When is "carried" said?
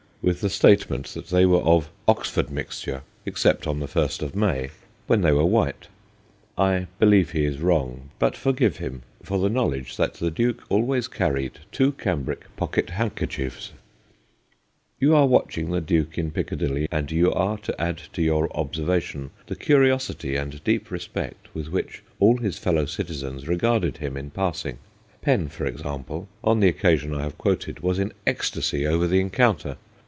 11.07-11.53